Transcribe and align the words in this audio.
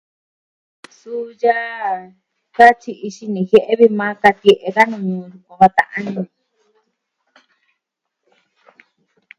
Suu, 0.97 1.25
yaa 1.41 1.89
katyi'i 2.55 3.09
xini 3.15 3.41
jie'e 3.49 3.73
va 3.79 3.79
vi 3.89 3.97
maa 3.99 4.13
katie'e 4.23 4.69
dani, 4.75 4.97
yukuan 5.09 5.59
va 5.59 5.67
ta'an 5.77 6.03
ini 6.09 6.23
ni. 6.25 6.31